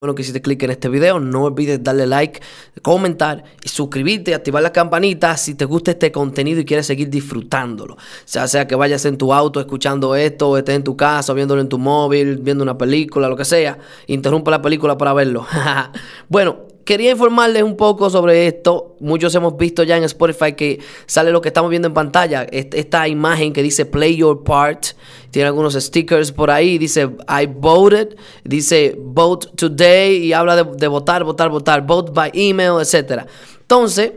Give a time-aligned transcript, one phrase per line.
[0.00, 1.20] bueno que hiciste clic en este video.
[1.20, 2.40] No olvides darle like,
[2.80, 7.98] comentar y suscribirte activar la campanita si te gusta este contenido y quieres seguir disfrutándolo.
[8.26, 11.60] Ya sea que vayas en tu auto escuchando esto, o estés en tu casa, viéndolo
[11.60, 13.76] en tu móvil, viendo una película, lo que sea.
[14.06, 15.46] Interrumpa la película para verlo.
[16.30, 18.96] bueno, quería informarles un poco sobre esto.
[19.00, 22.46] Muchos hemos visto ya en Spotify que sale lo que estamos viendo en pantalla.
[22.50, 24.86] Esta imagen que dice Play Your Part.
[25.30, 26.78] Tiene algunos stickers por ahí.
[26.78, 28.16] Dice I voted.
[28.44, 30.16] Dice Vote Today.
[30.26, 31.86] Y habla de, votar, votar, votar.
[31.86, 33.26] Vote by email, etc.
[33.60, 34.12] Entonces.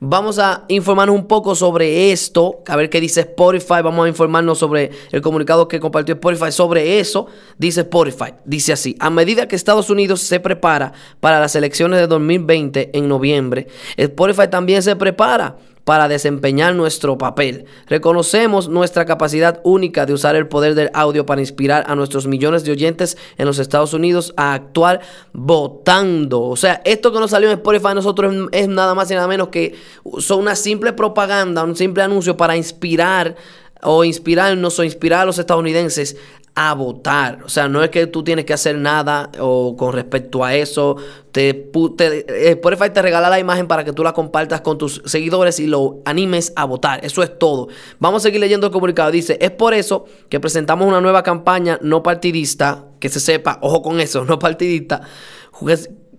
[0.00, 3.80] Vamos a informarnos un poco sobre esto, a ver qué dice Spotify.
[3.82, 7.26] Vamos a informarnos sobre el comunicado que compartió Spotify sobre eso.
[7.56, 12.06] Dice Spotify, dice así, a medida que Estados Unidos se prepara para las elecciones de
[12.06, 17.66] 2020 en noviembre, Spotify también se prepara para desempeñar nuestro papel.
[17.86, 22.64] Reconocemos nuestra capacidad única de usar el poder del audio para inspirar a nuestros millones
[22.64, 25.00] de oyentes en los Estados Unidos a actuar
[25.32, 26.42] votando.
[26.42, 29.50] O sea, esto que nos salió en Spotify nosotros es nada más y nada menos
[29.50, 29.76] que
[30.18, 33.36] son una simple propaganda, un simple anuncio para inspirar
[33.80, 36.16] o inspirarnos o inspirar a los estadounidenses
[36.58, 37.42] a votar.
[37.44, 40.96] O sea, no es que tú tienes que hacer nada o con respecto a eso.
[41.30, 45.60] Te, te, Spotify te regala la imagen para que tú la compartas con tus seguidores
[45.60, 47.04] y lo animes a votar.
[47.04, 47.68] Eso es todo.
[47.98, 49.10] Vamos a seguir leyendo el comunicado.
[49.10, 53.82] Dice, es por eso que presentamos una nueva campaña no partidista, que se sepa, ojo
[53.82, 55.02] con eso, no partidista,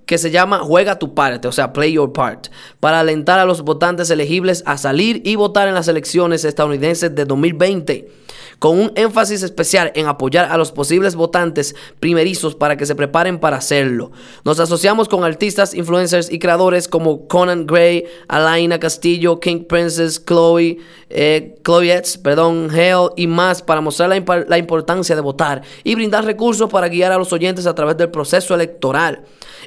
[0.06, 3.64] que se llama Juega tu parte, o sea, Play Your Part, para alentar a los
[3.64, 8.27] votantes elegibles a salir y votar en las elecciones estadounidenses de 2020
[8.60, 13.40] con un énfasis especial en apoyar a los posibles votantes primerizos para que se preparen
[13.40, 14.12] para hacerlo.
[14.44, 20.80] Nos asociamos con artistas, influencers y creadores como Conan Gray, Alaina Castillo, King Princess, Chloe,
[21.10, 21.56] eh,
[22.24, 26.88] perdón, Hale y más para mostrar la, la importancia de votar y brindar recursos para
[26.88, 29.24] guiar a los oyentes a través del proceso electoral.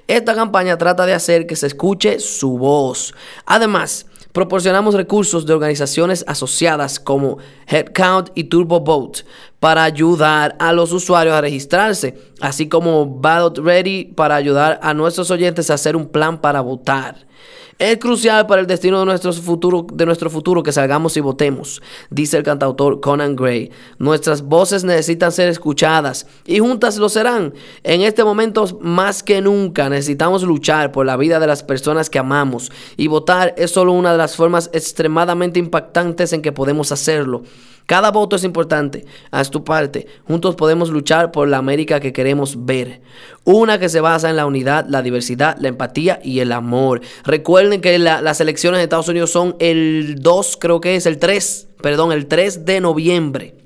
[0.07, 3.15] Esta campaña trata de hacer que se escuche su voz.
[3.47, 9.25] Además, Proporcionamos recursos de organizaciones asociadas como Headcount y TurboVote
[9.60, 15.31] para ayudar a los usuarios a registrarse, así como Ballot Ready para ayudar a nuestros
[15.31, 17.31] oyentes a hacer un plan para votar.
[17.78, 21.81] Es crucial para el destino de nuestro futuro, de nuestro futuro que salgamos y votemos,
[22.10, 23.70] dice el cantautor Conan Gray.
[23.99, 27.54] Nuestras voces necesitan ser escuchadas y juntas lo serán.
[27.82, 32.19] En este momento más que nunca necesitamos luchar por la vida de las personas que
[32.19, 37.44] amamos y votar es solo una de las formas extremadamente impactantes en que podemos hacerlo.
[37.91, 39.05] Cada voto es importante.
[39.33, 40.06] Haz tu parte.
[40.25, 43.01] Juntos podemos luchar por la América que queremos ver.
[43.43, 47.00] Una que se basa en la unidad, la diversidad, la empatía y el amor.
[47.25, 51.67] Recuerden que las elecciones de Estados Unidos son el 2, creo que es el 3,
[51.83, 53.56] perdón, el 3 de noviembre.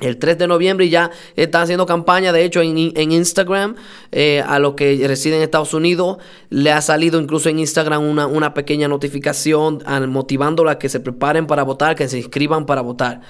[0.00, 3.76] El 3 de noviembre ya están haciendo campaña, de hecho en, Instagram,
[4.10, 6.16] eh, a los que residen en Estados Unidos,
[6.48, 11.46] le ha salido incluso en Instagram una, una pequeña notificación motivándola a que se preparen
[11.46, 13.20] para votar, que se inscriban para votar.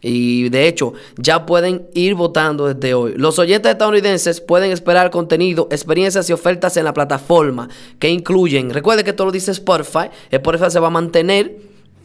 [0.00, 3.14] Y de hecho, ya pueden ir votando desde hoy.
[3.16, 7.68] Los oyentes estadounidenses pueden esperar contenido, experiencias y ofertas en la plataforma
[7.98, 11.56] que incluyen, recuerde que todo lo dice Spotify, Spotify se va a mantener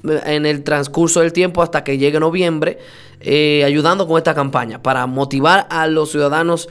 [0.04, 2.80] eh, en el transcurso del tiempo hasta que llegue noviembre,
[3.22, 6.68] eh, ayudando con esta campaña para motivar a los ciudadanos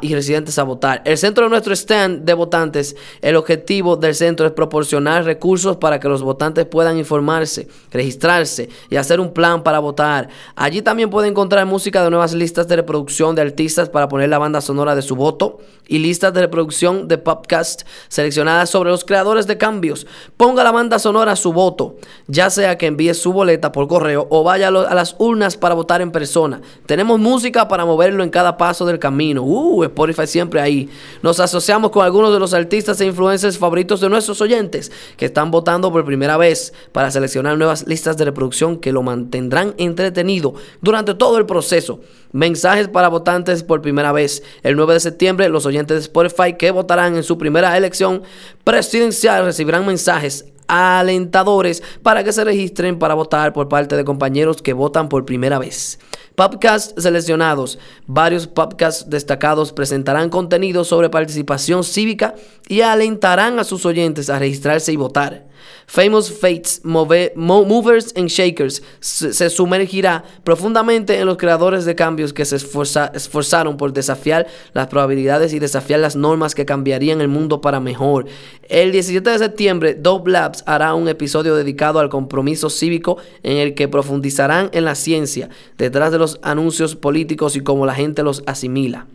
[0.00, 1.02] y residentes a votar.
[1.04, 6.00] El centro de nuestro stand de votantes, el objetivo del centro es proporcionar recursos para
[6.00, 10.28] que los votantes puedan informarse, registrarse y hacer un plan para votar.
[10.56, 14.38] Allí también puede encontrar música de nuevas listas de reproducción de artistas para poner la
[14.38, 19.46] banda sonora de su voto y listas de reproducción de podcast seleccionadas sobre los creadores
[19.46, 20.06] de cambios.
[20.36, 21.96] Ponga la banda sonora a su voto,
[22.28, 26.00] ya sea que envíe su boleta por correo o vaya a las urnas para votar
[26.00, 26.60] en persona.
[26.86, 29.42] Tenemos música para moverlo en cada paso del camino.
[29.50, 30.88] Uh, Spotify siempre ahí.
[31.22, 35.50] Nos asociamos con algunos de los artistas e influencers favoritos de nuestros oyentes que están
[35.50, 41.14] votando por primera vez para seleccionar nuevas listas de reproducción que lo mantendrán entretenido durante
[41.14, 42.00] todo el proceso.
[42.30, 44.44] Mensajes para votantes por primera vez.
[44.62, 48.22] El 9 de septiembre, los oyentes de Spotify que votarán en su primera elección
[48.62, 54.72] presidencial recibirán mensajes alentadores para que se registren para votar por parte de compañeros que
[54.72, 55.98] votan por primera vez.
[56.36, 57.78] Podcasts seleccionados.
[58.06, 62.34] Varios podcasts destacados presentarán contenido sobre participación cívica
[62.68, 65.50] y alentarán a sus oyentes a registrarse y votar.
[65.86, 72.56] Famous Fates, Movers and Shakers se sumergirá profundamente en los creadores de cambios que se
[72.56, 78.26] esforzaron por desafiar las probabilidades y desafiar las normas que cambiarían el mundo para mejor.
[78.68, 83.74] El 17 de septiembre, Dope Labs hará un episodio dedicado al compromiso cívico en el
[83.74, 85.48] que profundizarán en la ciencia
[85.78, 89.06] detrás de los anuncios políticos y cómo la gente los asimila.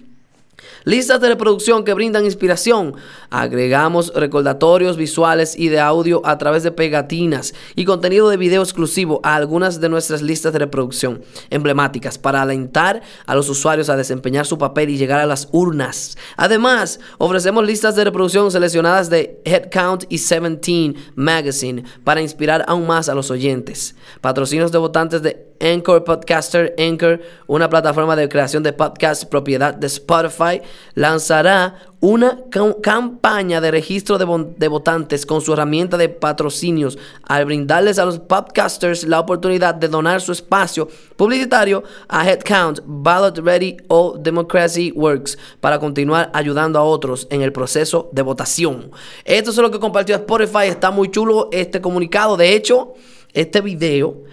[0.83, 2.95] Listas de reproducción que brindan inspiración.
[3.29, 9.19] Agregamos recordatorios visuales y de audio a través de pegatinas y contenido de video exclusivo
[9.23, 14.45] a algunas de nuestras listas de reproducción emblemáticas para alentar a los usuarios a desempeñar
[14.45, 16.17] su papel y llegar a las urnas.
[16.37, 23.09] Además, ofrecemos listas de reproducción seleccionadas de Headcount y 17 Magazine para inspirar aún más
[23.09, 23.95] a los oyentes.
[24.21, 29.87] Patrocinios de votantes de Anchor Podcaster Anchor, una plataforma de creación de podcasts propiedad de
[29.87, 30.61] Spotify,
[30.93, 32.39] lanzará una
[32.83, 39.05] campaña de registro de, votantes con su herramienta de patrocinios al brindarles a los podcasters
[39.05, 45.79] la oportunidad de donar su espacio publicitario a Headcount, Ballot Ready o Democracy Works para
[45.79, 48.91] continuar ayudando a otros en el proceso de votación.
[49.23, 50.67] Esto es lo que compartió Spotify.
[50.67, 52.37] Está muy chulo este comunicado.
[52.37, 52.93] De hecho,
[53.33, 54.23] este video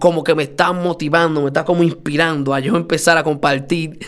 [0.00, 3.98] como que me está motivando, me está como inspirando a yo empezar a compartir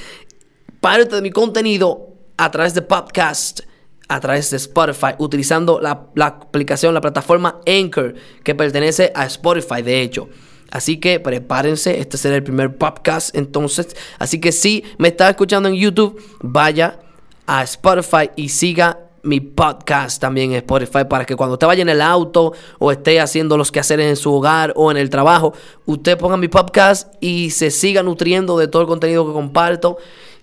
[0.80, 3.60] parte de mi contenido a través de podcast,
[4.08, 10.02] a través de Spotify, utilizando la, aplicación, la plataforma Anchor, que pertenece a Spotify, de
[10.02, 10.28] hecho.
[10.70, 13.96] Así que prepárense, este será el primer podcast entonces.
[14.18, 17.00] Así que si me está escuchando en YouTube, vaya
[17.46, 21.88] a Spotify y siga mi podcast también en Spotify para que cuando usted vaya en
[21.88, 25.52] el auto o esté haciendo los quehaceres en su hogar o en el trabajo,
[25.86, 29.98] usted ponga mi podcast y se siga nutriendo de todo el contenido que comparto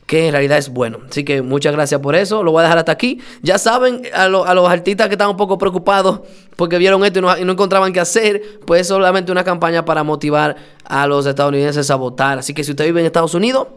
[0.06, 1.00] que en realidad es bueno.
[1.10, 2.44] Así que muchas gracias por eso.
[2.44, 3.22] Lo voy a dejar hasta aquí.
[3.42, 6.21] Ya saben, a, los artistas que están un poco preocupados
[6.56, 9.83] porque vieron esto y no, y no, encontraban qué hacer, pues es solamente una campaña
[9.83, 12.39] para motivar a los estadounidenses a votar.
[12.39, 13.68] Así que si usted vive en Estados Unidos,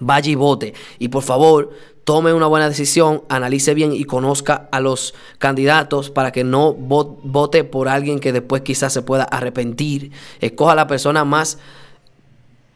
[0.00, 0.74] vaya y vote.
[0.98, 1.70] Y por favor,
[2.04, 7.64] tome una buena decisión, analice bien y conozca a los candidatos para que no vote
[7.64, 10.12] por alguien que después quizás se pueda arrepentir.
[10.40, 11.58] Escoja la persona más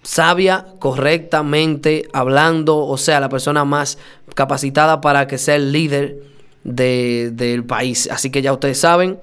[0.03, 3.99] sabia, correctamente hablando, o sea, la persona más
[4.35, 6.25] capacitada para que sea el líder
[6.65, 8.09] del país.
[8.11, 9.21] Así que ya ustedes saben,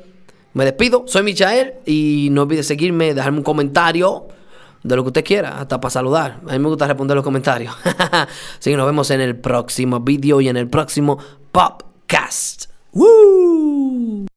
[0.54, 4.28] me despido, soy Michael y no olvide seguirme, dejarme un comentario
[4.84, 6.40] de lo que usted quiera, hasta para saludar.
[6.48, 7.76] A mí me gusta responder los comentarios.
[8.60, 11.18] Así que nos vemos en el próximo video y en el próximo
[11.52, 12.66] podcast.
[12.94, 14.37] ¡Woo!